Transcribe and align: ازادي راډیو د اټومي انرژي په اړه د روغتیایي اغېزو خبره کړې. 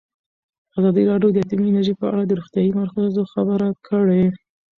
ازادي 0.77 1.03
راډیو 1.11 1.33
د 1.33 1.37
اټومي 1.43 1.67
انرژي 1.69 1.93
په 1.97 2.05
اړه 2.11 2.21
د 2.25 2.31
روغتیایي 2.39 2.71
اغېزو 2.85 3.23
خبره 3.33 3.69
کړې. 3.87 4.23